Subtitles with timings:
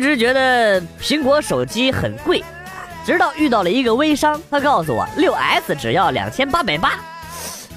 [0.00, 2.42] 一直觉得苹果手机很贵，
[3.04, 6.98] 直到遇到了一个微商，他告诉我六 S 只要两千八百八。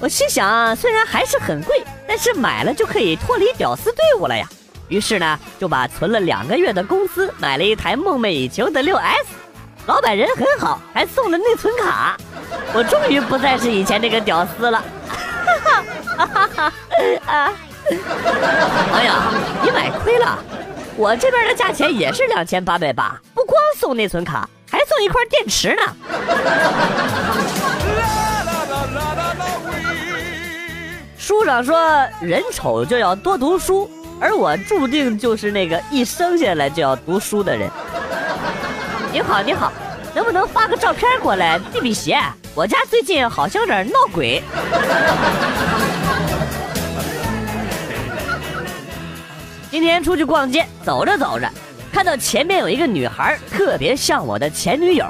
[0.00, 4.48] 我心想，虽然还是很贵，但是买了就可以脱离屌丝队伍了呀。
[4.88, 9.26] 于是呢，就把存了两个月的工资买了一台梦寐以求的六 S。
[9.84, 12.16] 老板人很好，还送了内存卡。
[12.72, 14.82] 我终于不再是以前那个屌丝了。
[15.46, 15.84] 哈哈
[16.16, 16.72] 哈哈哈！
[17.26, 17.52] 啊！
[18.94, 19.30] 哎呀，
[19.62, 20.38] 你买亏了，
[20.96, 25.82] 我这边的价钱也是两千八百八，不光送内存卡，还送一块电池呢。
[31.18, 31.76] 书上说
[32.20, 37.68] 人丑就要多读书，而我注定就是那个一生下来就要读书的人。
[39.10, 39.72] 你好，你好，
[40.14, 42.16] 能不能发个照片过来避避邪？
[42.54, 44.40] 我家最近好像有点闹鬼。
[49.74, 51.50] 今天出去逛街，走着走着，
[51.92, 55.04] 看到前面有一个女孩，特别像我的前女友。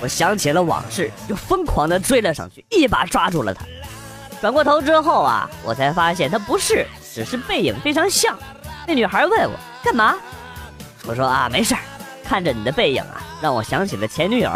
[0.00, 3.62] 我想起了往事，就疯狂的追了上去，一把抓住了她。
[4.40, 8.34] 转过头之后啊，我才发现她不是，只是背影非常像。
[8.86, 9.54] 那女孩问我
[9.84, 10.14] 干嘛？
[11.06, 11.76] 我说啊，没事，
[12.24, 14.50] 看着你的背影啊，让我想起了前女友。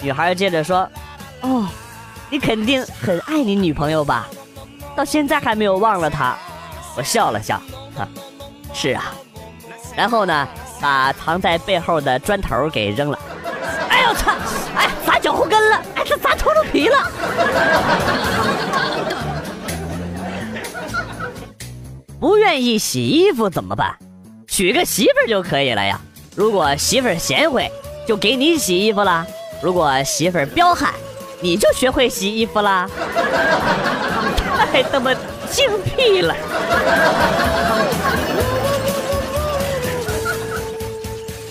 [0.00, 0.88] 女孩接着说，
[1.42, 1.68] 哦，
[2.30, 4.26] 你肯定很爱你女朋友吧？
[4.96, 6.34] 到现在还没有忘了她。
[6.96, 7.60] 我笑了笑，
[7.94, 8.08] 哈。
[8.80, 9.12] 是啊，
[9.96, 10.46] 然后呢，
[10.80, 13.18] 把藏在背后的砖头给扔了。
[13.88, 14.30] 哎呦操！
[14.76, 15.82] 哎，砸脚后跟了！
[15.96, 17.10] 哎，这砸秃噜皮了。
[22.20, 23.96] 不愿意洗衣服怎么办？
[24.46, 26.00] 娶个媳妇儿就可以了呀。
[26.36, 27.68] 如果媳妇儿贤惠，
[28.06, 29.26] 就给你洗衣服啦；
[29.60, 30.94] 如果媳妇儿彪悍，
[31.40, 32.88] 你就学会洗衣服啦。
[34.70, 35.12] 太 他妈
[35.50, 36.32] 精辟了！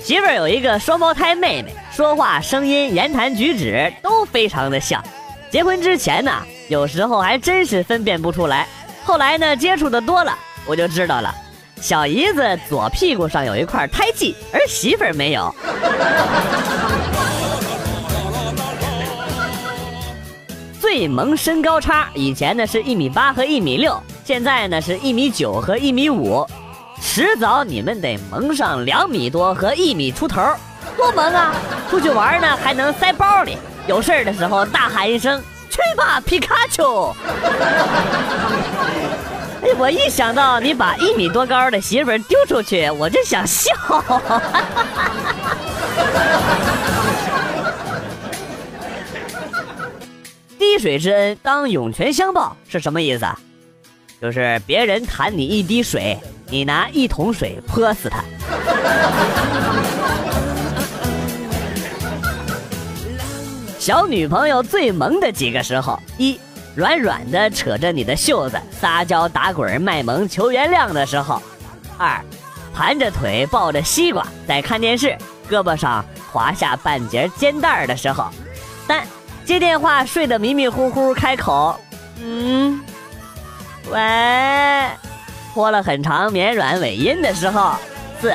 [0.07, 5.03] 媳妇儿有一个双胞胎妹妹，说话声音、言谈举止都非常的像。
[5.49, 6.31] 结婚之前呢，
[6.69, 8.65] 有时候还真是分辨不出来。
[9.03, 10.33] 后来呢，接触的多了，
[10.65, 11.35] 我就知道了。
[11.81, 15.53] 小姨子左屁股上有一块胎记，而媳妇儿没有。
[20.79, 26.47] 最萌身高差，以前呢是一米八和一米六，现在呢是一米九和一米五。
[27.17, 30.39] 迟早你们得蒙上两米多和一米出头，
[30.95, 31.51] 多萌啊！
[31.89, 33.57] 出去玩呢还能塞包里，
[33.87, 37.11] 有事的时候大喊一声“去吧，皮卡丘”。
[39.63, 43.73] 哎，我一想到你把一米多高的媳妇丢出去，我就想笑。
[50.59, 53.39] 滴水之恩当涌泉相报是什么意思啊？
[54.21, 56.17] 就是别人弹你一滴水。
[56.49, 58.23] 你拿一桶水泼死他。
[63.77, 66.39] 小女朋友最萌的几个时候：一，
[66.73, 71.41] 软软的扯着你的袖子撒娇打滚卖萌求原谅的时候；
[71.97, 72.21] 二，
[72.73, 75.17] 盘着腿抱着西瓜在看电视，
[75.49, 78.25] 胳膊上划下半截肩带的时候；
[78.87, 79.05] 三，
[79.45, 81.77] 接电话睡得迷迷糊糊开口，
[82.21, 82.81] 嗯，
[83.91, 83.99] 喂。
[85.53, 87.73] 拖了很长绵软尾音的时候，
[88.21, 88.31] 四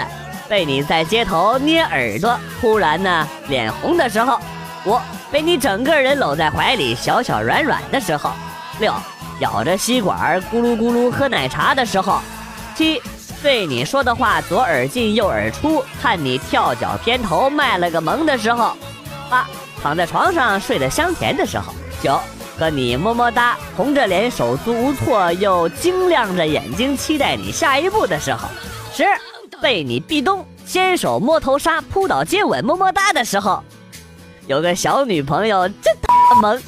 [0.49, 4.41] 被你在街头捏耳朵，突然呢脸红的时候，
[4.85, 4.99] 五
[5.31, 8.33] 被你整个人搂在怀里，小小软软的时候，
[8.81, 8.93] 六
[9.39, 12.21] 咬着吸管咕噜咕噜喝奶茶的时候，
[12.75, 13.01] 七
[13.41, 18.77] 对你说的话左耳进右耳出，看你跳脚偏头卖了个萌的时候，
[19.31, 19.47] 八
[19.81, 21.73] 躺在床上睡得香甜的时候，
[22.03, 22.21] 九。
[22.63, 28.47] 和你么么哒，红着脸，手足无措，又晶亮着眼睛，期待你下一步的时候；
[28.95, 29.05] 十
[29.61, 33.65] 被你壁咚，牵手摸头杀，扑倒接吻，么么哒的时候，
[34.47, 36.63] 有个小女朋友真他萌。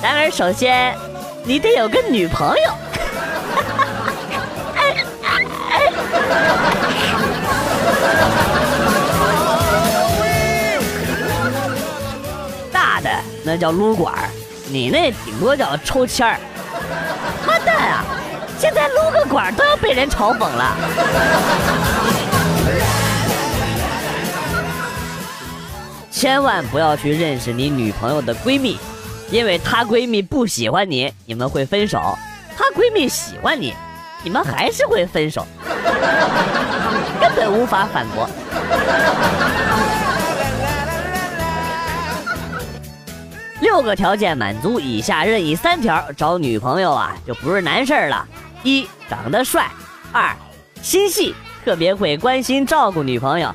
[0.00, 0.96] 然而，首先
[1.42, 2.62] 你得有个女朋友。
[12.70, 13.10] 大的
[13.42, 14.29] 那叫撸管。
[14.72, 16.38] 你那顶多叫抽签儿，
[17.44, 18.04] 妈蛋啊！
[18.56, 20.76] 现在撸个管都要被人嘲讽了。
[26.10, 28.78] 千万不要去认识你女朋友的闺蜜，
[29.30, 32.16] 因为她闺蜜不喜欢你，你们会分手；
[32.56, 33.74] 她闺蜜喜欢你，
[34.22, 35.44] 你们还是会分手，
[37.20, 38.28] 根本无法反驳。
[43.60, 48.26] 六个条件满足，以下任意三条找女朋友啊，就不是难事儿了。
[48.62, 49.64] 一，长得帅；
[50.12, 50.34] 二，
[50.82, 51.34] 心细；
[51.64, 53.50] 特别会关心照顾女朋友；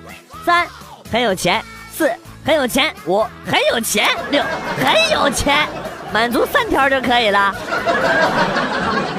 [0.46, 0.68] 三
[1.12, 1.60] 很有钱；
[1.92, 2.12] 四
[2.44, 4.44] 很有钱；五很有钱；六
[4.78, 5.68] 很有钱。
[6.14, 7.54] 满足三条就可以了。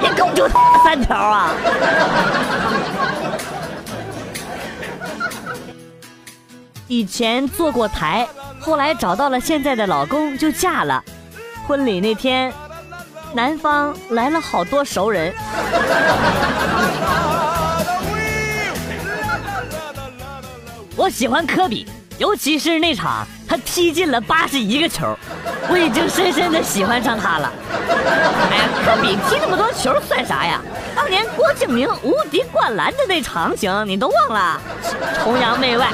[0.01, 0.49] 一共就
[0.83, 1.53] 三条啊！
[6.87, 8.27] 以前坐过台，
[8.61, 11.03] 后来找到了现在的老公就嫁了。
[11.67, 12.53] 婚礼那天，
[13.33, 15.35] 男方来了好多熟人。
[20.97, 21.87] 我喜欢科比，
[22.19, 25.17] 尤其是那场他踢进了八十一个球，
[25.69, 27.53] 我已经深深的喜欢上他了。
[28.51, 30.61] 哎呀，科比踢那么多球算啥呀？
[30.95, 34.61] 当年郭敬明无敌灌篮的那场景你都忘了？
[35.23, 35.89] 崇洋媚外。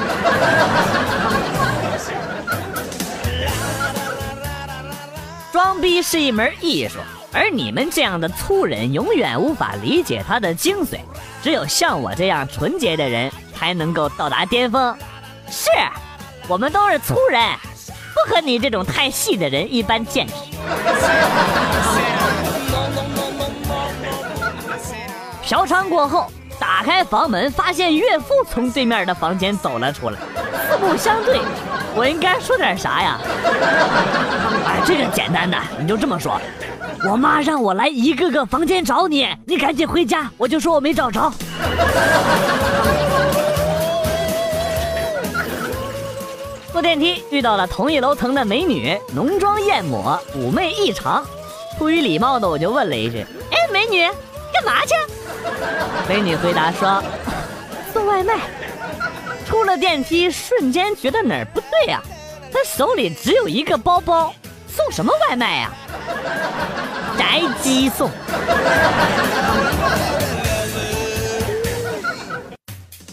[5.73, 6.99] 装逼是一门艺术，
[7.31, 10.99] 而你们这样的粗人永远无法理解它的精髓。
[11.41, 14.95] 只有像我这样纯洁的人才能够到达巅峰。
[15.49, 15.71] 是，
[16.47, 17.41] 我们都是粗人，
[18.13, 20.33] 不和你这种太细的人一般见识。
[25.41, 30.19] 嫖娼过后，打开房门，发现岳父从对面的房间走了出来，
[30.69, 31.39] 四目相对。
[31.95, 33.19] 我应该说点啥呀？
[34.65, 36.39] 哎，这个简单的，你就这么说。
[37.09, 41.31] 我妈让我来一个个房间找你，你赶紧回家，我就说我没找着。
[46.71, 51.23] 坐电梯遇到了同一楼层的美女，浓妆艳抹，妩媚异常。
[51.77, 54.07] 出于礼貌的，我就问了一句：“哎，美女，
[54.51, 54.93] 干嘛去？”
[56.09, 57.03] 美女回答说
[57.93, 58.37] ：“送外卖。”
[59.45, 62.01] 出了电梯，瞬间觉得哪儿不对呀？
[62.51, 64.31] 他手里只有一个包包，
[64.67, 65.71] 送什么外卖呀？
[67.17, 68.11] 宅鸡送。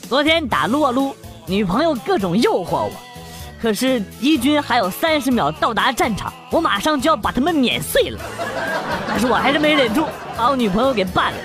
[0.06, 1.16] 昨天打撸啊撸，
[1.46, 2.92] 女朋友各种诱惑我，
[3.62, 8.20] 可是敌军还有三十秒到达战场，我马上就要把他们碾碎了。
[9.08, 10.04] 但是我还是没忍住，
[10.36, 11.38] 把我女朋友给办了。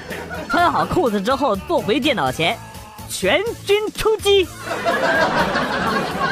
[0.50, 2.58] 穿好裤子之后，坐回电脑前。
[3.18, 4.46] 全军出击！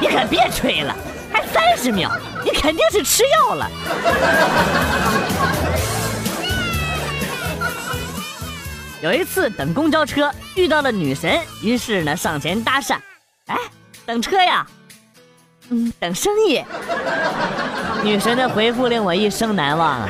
[0.02, 0.94] 你可别吹了，
[1.32, 2.12] 还三十秒，
[2.44, 3.72] 你肯定是吃药了。
[9.02, 12.98] 有一次等公交车遇到了女神，于是呢上前搭讪
[13.48, 13.58] ：“哎，
[14.06, 14.68] 等车呀？
[15.70, 16.62] 嗯，等生意。”
[18.04, 20.10] 女神的回复令我一生难忘啊。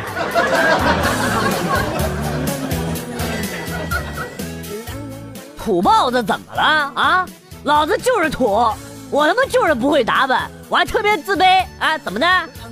[5.63, 7.25] 土包子怎么了啊？
[7.63, 8.69] 老子就是土，
[9.09, 11.97] 我他妈就是不会打扮，我还特别自卑啊！
[11.99, 12.27] 怎么的？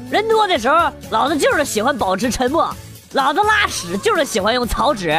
[0.10, 2.66] 人多的时候，老子就是喜欢保持沉默；
[3.14, 5.10] 老子拉屎就是喜欢用草纸；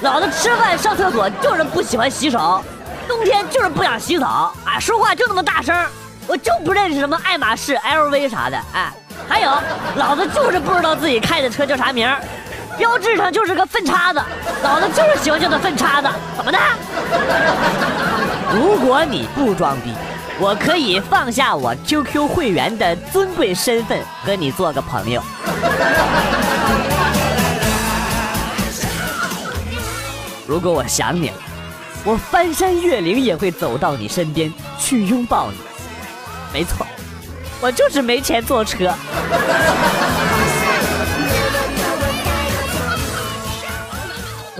[0.00, 2.60] 老子吃饭上厕所就是不喜欢洗手；
[3.06, 4.80] 冬天就是不想洗澡啊！
[4.80, 5.86] 说话就那么大声，
[6.26, 8.92] 我就不认识什么爱马仕、LV 啥的哎！
[9.28, 9.52] 还有，
[9.94, 12.20] 老子就是不知道自己开的车叫啥名儿。
[12.80, 14.22] 标志上就是个粪叉子，
[14.62, 16.58] 老子就是喜欢叫他粪叉子，怎么的？
[18.54, 19.92] 如果你不装逼，
[20.38, 25.22] 我可以放下我 QQ 会员的尊贵身份，和你做个朋友。
[30.46, 31.36] 如果我想你了，
[32.02, 35.58] 我翻山越岭也会走到你身边去拥抱你。
[36.50, 36.86] 没错，
[37.60, 38.90] 我就是没钱坐车。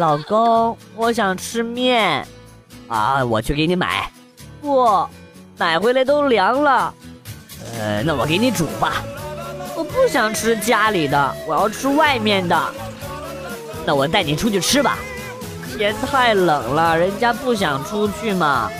[0.00, 2.26] 老公，我想吃面，
[2.88, 4.10] 啊，我去给你买。
[4.62, 5.06] 不，
[5.58, 6.94] 买回来都凉了。
[7.76, 9.02] 呃，那我给你煮吧。
[9.76, 12.58] 我不想吃家里的，我要吃外面的。
[13.84, 14.96] 那我带你出去吃吧。
[15.76, 18.70] 天太冷了，人家不想出去嘛。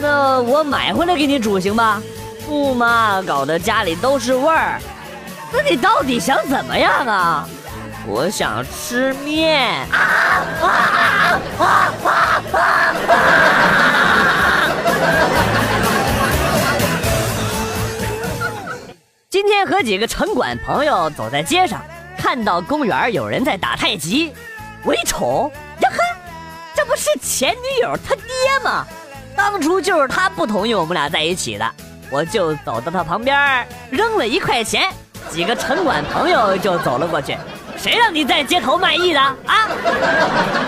[0.00, 2.02] 那我买回来给你煮行吧？
[2.48, 4.80] 不嘛，搞得家里都是味儿。
[5.52, 7.48] 那你到底想怎么样啊？
[8.08, 9.84] 我想吃面。
[19.28, 21.82] 今天和几个城管朋友走在街上，
[22.16, 24.32] 看到公园有人在打太极，
[24.84, 25.96] 我一瞅，呀呵，
[26.76, 28.24] 这不是前女友他爹
[28.62, 28.86] 吗？
[29.36, 31.70] 当初就是他不同意我们俩在一起的，
[32.08, 34.90] 我就走到他旁边，扔了一块钱，
[35.28, 37.36] 几个城管朋友就走了过去。
[37.76, 39.68] 谁让你在街头卖艺的啊？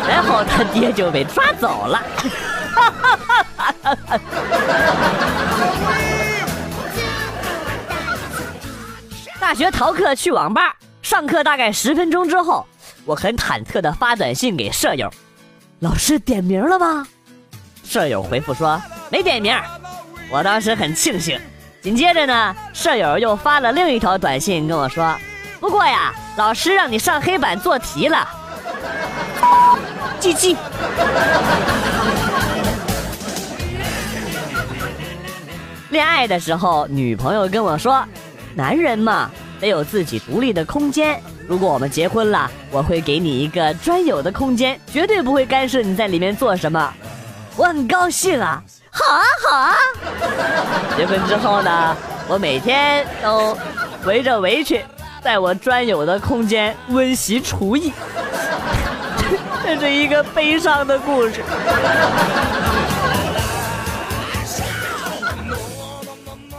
[0.08, 2.02] 然后他爹就被抓走了。
[9.40, 12.66] 大学逃课去网吧，上课大概十分钟之后，
[13.04, 15.10] 我很忐忑的发短信给舍友
[15.80, 17.06] ：“老师点名了吗？”
[17.82, 19.58] 舍友回复说没点名。
[20.30, 21.40] 我当时很庆幸。
[21.80, 25.16] 紧接着呢，舍友又发了另一条短信跟我说
[25.60, 28.26] ：“不过呀，老师让你上黑板做题了。”
[30.20, 30.56] 记记。
[35.90, 38.04] 恋爱的时候，女朋友跟我说
[38.54, 39.28] ：“男人嘛，
[39.58, 41.20] 得有自己独立的空间。
[41.48, 46.94] 如果我们结婚了，我会给你一个专有的空间，绝对不会干涉你在里面做什么。”
[47.56, 48.62] 我很高兴啊。
[48.92, 49.74] 好啊，好啊！
[50.96, 51.96] 结婚之后呢，
[52.28, 53.58] 我每天都
[54.04, 54.80] 围着围裙，
[55.22, 57.92] 在我专有的空间温习厨艺。
[59.62, 61.44] 这是一个悲伤的故事。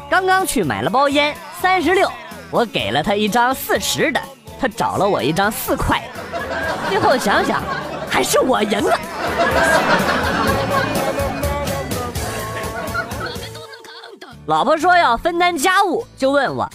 [0.09, 2.11] 刚刚去买了包烟，三十六，
[2.51, 4.19] 我给了他一张四十的，
[4.59, 6.01] 他找了我一张四块。
[6.89, 7.61] 最后想想，
[8.09, 8.99] 还是我赢了。
[14.47, 16.67] 老婆说要分担家务，就问我，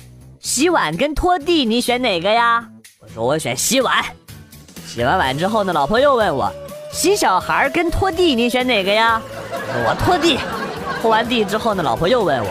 [0.54, 2.64] 洗碗跟拖地你选哪个呀？
[3.00, 4.04] 我说我选洗碗。
[4.86, 6.48] 洗完碗之后呢，老婆又问我，
[6.92, 9.20] 洗小孩跟拖地你选哪个呀？
[9.50, 10.38] 我拖地。
[11.02, 12.48] 拖完地之后呢，老婆又问我，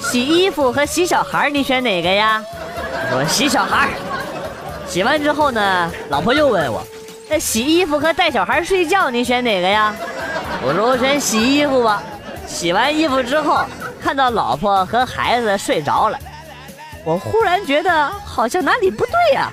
[0.00, 2.40] 洗衣服和洗小孩你选哪个呀？
[3.10, 3.88] 我说洗小孩。
[4.86, 6.80] 洗完之后呢，老婆又问我，
[7.28, 9.92] 那洗衣服和带小孩睡觉你选哪个呀？
[10.62, 12.00] 我说我选洗衣服吧。
[12.46, 13.64] 洗完衣服之后。
[14.02, 16.18] 看到老婆和孩子睡着了，
[17.04, 19.50] 我忽然觉得好像哪里不对呀。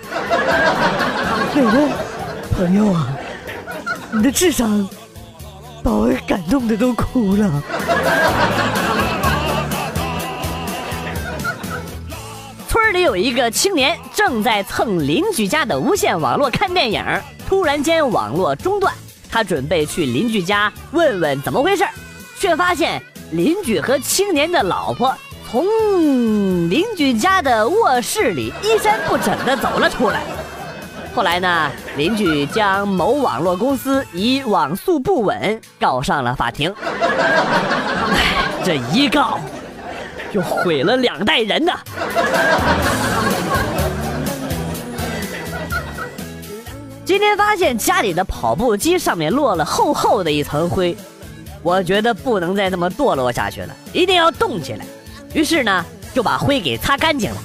[1.56, 1.90] 美人，
[2.56, 3.08] 朋友啊，
[4.12, 4.88] 你的智商
[5.84, 7.64] 把我感动的都哭了。
[12.68, 17.04] 村里有一个青年正在蹭邻居家的无线网络看电影，
[17.48, 18.94] 突然间网络中断，
[19.30, 21.86] 他准备去邻居家问问怎么回事，
[22.40, 23.02] 却发现。
[23.32, 25.14] 邻居和青年的老婆
[25.50, 25.64] 从
[26.70, 30.22] 邻居家的卧室里衣衫不整的走了出来。
[31.16, 36.70] 后来呢，邻居将某网络公司以网速不稳告上了法庭。
[38.12, 39.40] 哎，这一告，
[40.34, 41.80] 就毁了两代人呐！
[47.06, 50.94] 今天发现家里的跑步机上面落了厚厚的一层灰。
[51.64, 54.86] 我觉得不能再这么堕落下去了，一定要动起来。
[55.34, 57.38] 于是呢，就把灰给擦干净了。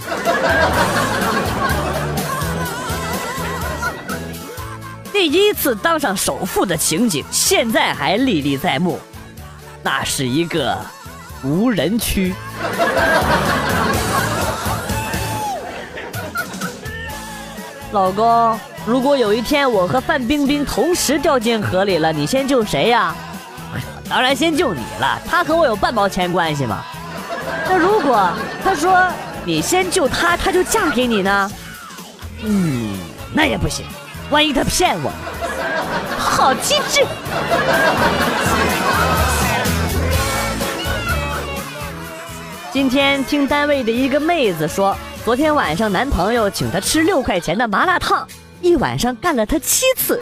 [5.12, 8.98] 第一次当上首富的情景，现在还历历在目。
[9.82, 10.76] 那是一个
[11.42, 12.34] 无人区。
[17.92, 23.14] 老公，如果有一天我和范冰冰同时掉进河里了，你先救谁呀？
[24.08, 26.82] 当然先救你了，他和我有半毛钱关系吗？
[27.74, 28.28] 那如果
[28.62, 29.02] 他说
[29.46, 31.50] 你先救他，他就嫁给你呢？
[32.42, 32.98] 嗯，
[33.32, 33.86] 那也不行，
[34.28, 35.10] 万一他骗我，
[36.18, 37.02] 好机智。
[42.70, 48.28] 今天听单位的一个妹子说，昨天晚上男朋友请她吃六块钱的麻辣烫。
[48.60, 50.20] 一晚上干了她七次，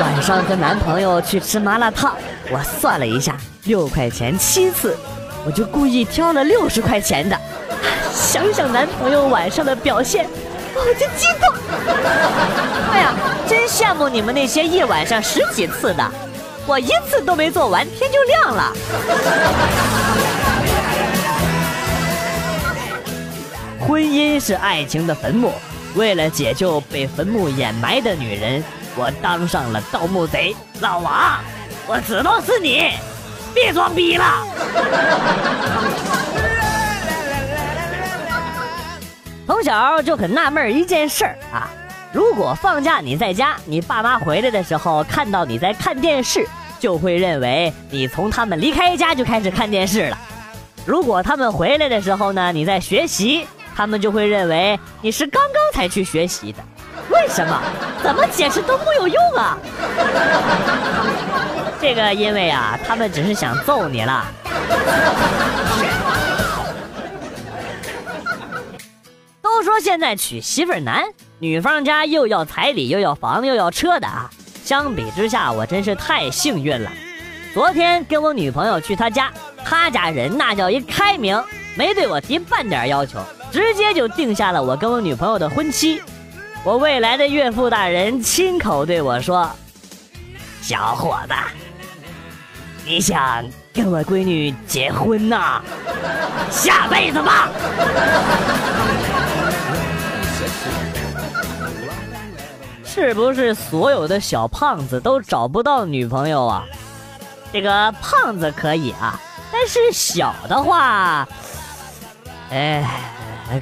[0.00, 2.16] 晚上和男朋友去吃麻辣烫，
[2.50, 4.96] 我算了一下，六块钱七次，
[5.48, 7.34] 我就故意挑了六十块钱的。
[8.12, 10.28] 想想男朋友晚上的表现，
[10.74, 11.50] 我就激动。
[12.92, 13.14] 哎呀，
[13.48, 16.12] 真羡慕你们那些一晚上十几次的，
[16.66, 18.72] 我一次都没做完，天就亮了。
[23.80, 25.54] 婚姻是爱情的坟墓。
[25.94, 28.62] 为了解救被坟墓掩埋的女人，
[28.94, 30.54] 我当上了盗墓贼。
[30.80, 31.40] 老王，
[31.86, 32.92] 我知道是你，
[33.60, 34.46] 别装逼了。
[39.46, 41.68] 从小就很纳闷一件事儿啊，
[42.12, 46.46] 如果放假你在家，你爸妈回来的时候看到你在看电视，
[46.78, 50.18] 就会认为你从他们离开家就开始看电视了。
[50.86, 53.46] 如果他们回来的时候呢，你在学习。
[53.76, 56.58] 他们就会认为你是刚刚才去学习的，
[57.10, 57.62] 为什么？
[58.02, 59.56] 怎么解释都没有用啊！
[61.80, 64.26] 这个因为啊，他们只是想揍你了。
[69.40, 71.04] 都说现在娶媳妇难，
[71.38, 74.30] 女方家又要彩礼又要房又要车的啊。
[74.64, 76.90] 相比之下，我真是太幸运了。
[77.54, 79.32] 昨天跟我女朋友去她家，
[79.64, 81.42] 她家人那叫一开明，
[81.74, 83.18] 没对我提半点要求。
[83.50, 86.02] 直接就定下了我跟我女朋友的婚期，
[86.62, 89.50] 我未来的岳父大人亲口对我说
[90.60, 91.34] ：“小伙子，
[92.84, 95.60] 你想跟我闺女结婚呐？
[96.50, 97.48] 下辈子吧。
[102.84, 106.64] 是不是所有的小胖子都找不到女朋友啊？
[107.52, 109.18] 这个胖子可以啊，
[109.52, 111.26] 但是小的话，
[112.50, 112.84] 哎，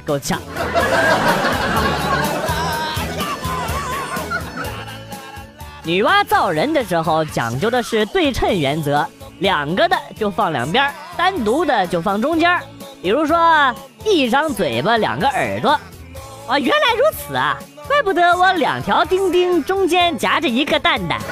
[0.05, 0.39] 够呛。
[5.87, 9.07] 女娲造人的时候讲究的是对称原则，
[9.39, 12.59] 两个的就放两边，单独的就放中间。
[13.01, 15.79] 比如说一张嘴巴两个耳朵，
[16.45, 21.21] 啊，原来如此啊，怪不得我两条丁丁中间夹着一个蛋蛋。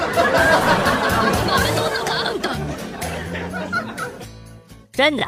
[4.90, 5.26] 真的，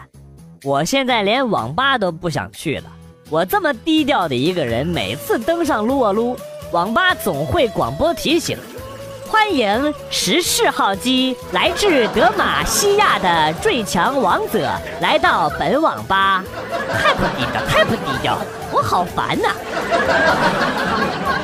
[0.65, 2.85] 我现在连网吧都不想去了。
[3.29, 6.35] 我这么低调的一个人，每次登上撸啊撸，
[6.73, 8.57] 网吧总会广播提醒。
[9.31, 14.71] 欢迎十四号机来自德玛西亚的最强王者
[15.03, 16.43] 来到本网吧，
[16.99, 18.39] 太不低调，太不低调，
[18.73, 19.51] 我好烦呐！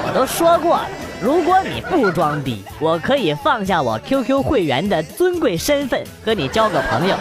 [0.07, 0.89] 我都说过了，
[1.21, 7.15] 如果你不装逼，我可以放下我 QQ 会员的尊贵身份和你交个朋友；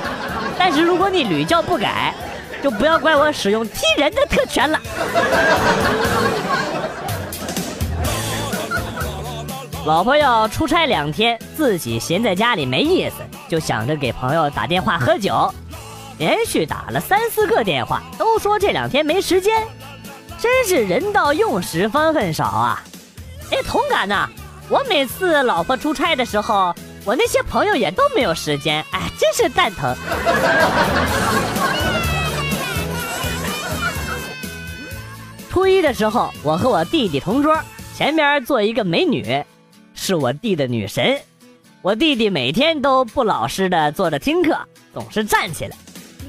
[0.57, 2.13] 但是如果你屡教不改，
[2.61, 4.79] 就不要怪我使用踢人的特权了。
[9.85, 13.15] 老婆要出差两天，自己闲在家里没意思，
[13.49, 15.53] 就想着给朋友打电话喝酒，
[16.17, 19.67] 连续打了三四个电话，都说这两天没时间，
[20.39, 22.81] 真是人到用时方恨少啊！
[23.51, 24.29] 哎，同感呐！
[24.69, 29.93] 我每次老婆出差的时候，我那些朋友也都没有时间，哎，真是蛋疼。
[35.51, 37.59] 初一的时候，我和我弟弟同桌，
[37.93, 39.43] 前面坐一个美女。
[39.93, 41.19] 是我弟的女神，
[41.81, 44.57] 我弟弟每天都不老实的坐着听课，
[44.93, 45.77] 总是站起来，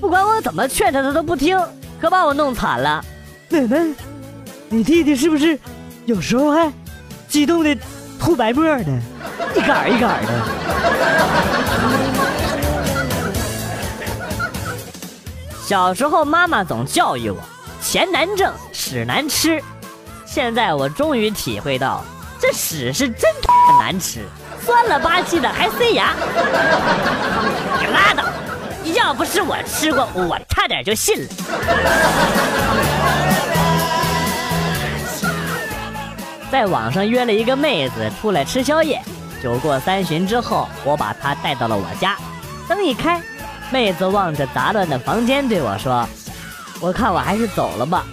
[0.01, 1.59] 不管我怎么劝他，他都不听，
[2.01, 3.05] 可把我弄惨了。
[3.49, 3.95] 奶奶，
[4.69, 5.59] 你弟弟是不是
[6.07, 6.73] 有时候还
[7.29, 7.77] 激动的
[8.21, 9.03] 吐白沫呢？
[9.55, 10.33] 一杆一杆的。
[15.67, 17.39] 小时候妈妈总教育我，
[17.81, 19.63] 钱难挣，屎难吃，
[20.27, 22.05] 现在我终于体会到。
[22.41, 23.33] 这屎是真
[23.79, 24.25] 难吃，
[24.65, 26.15] 酸了吧唧的还塞牙。
[27.81, 28.25] 你拉倒！
[28.95, 31.29] 要不是我吃过，我差点就信了。
[36.51, 39.03] 在网上约了一个妹子出来吃宵夜，
[39.43, 42.17] 酒过三巡之后，我把她带到了我家。
[42.69, 43.21] 灯一开，
[43.71, 46.07] 妹子望着杂乱的房间对我说
[46.81, 48.05] ：“我看我还是走了吧。”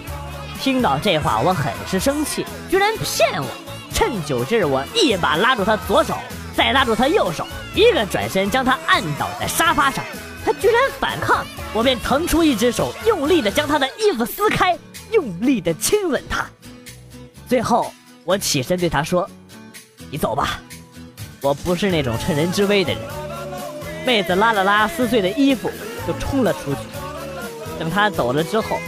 [0.58, 3.46] 听到这话，我很是生气，居然骗我。
[4.02, 6.16] 趁酒劲儿，我一把拉住他左手，
[6.56, 10.04] 再拉住他右手，一个转身将他按倒在沙发上。
[10.44, 14.76] 他居然反抗，我便腾出一只手，用力的将他的衣服撕开，
[15.12, 16.44] 用力的亲吻他。
[17.48, 19.28] 最后，我起身对他说
[20.10, 20.58] ：“你走吧，
[21.40, 23.00] 我不是那种趁人之危的人。”
[24.04, 25.70] 妹子拉了拉撕碎的衣服，
[26.08, 26.80] 就冲了出去。
[27.78, 28.80] 等他走了之后，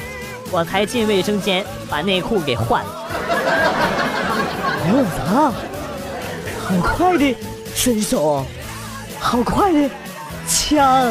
[0.50, 3.73] 我才进卫生间把内裤给换了。
[4.86, 5.52] 我操！
[6.66, 7.36] 好快的
[7.74, 8.44] 伸手，
[9.18, 9.90] 好快的
[10.46, 11.10] 枪！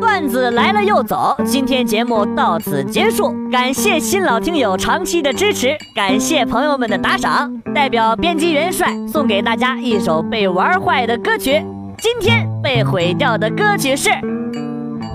[0.00, 11.64] 段子来了又走，今天节目到此结束，感谢新老听友长期的支持，感谢朋友们的打赏，代表编辑元帅送给大家一首被玩坏的歌曲。
[11.98, 14.10] 今天被毁掉的歌曲是《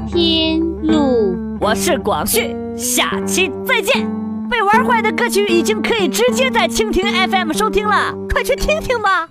[0.07, 4.07] 天路》，我是广旭，下期再见。
[4.49, 9.29] 被玩坏的歌曲已经可以直接在蜻蜓 FM 收听了，快去听听吧。